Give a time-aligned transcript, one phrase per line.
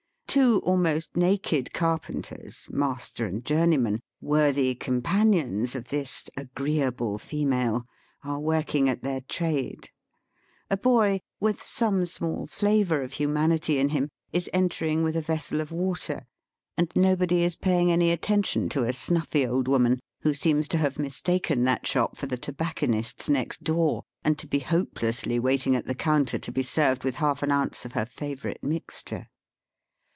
[0.27, 7.85] Two almost naked car penters, master and journeyman, worthy com panions of this agreeable female,
[8.23, 9.89] are working at their trade;
[10.69, 15.59] a boy, with some small flavor of humanity in him, is entering with a vessel
[15.59, 16.25] of water;
[16.77, 20.97] and nobody is paying any attention to a snuffy old woman who seems to have
[20.97, 25.93] mistaken that shop for the tobacconist's next door, and to be hopelessly waiting at the
[25.95, 29.27] counter to be served with half an ounce of her favourite mixture.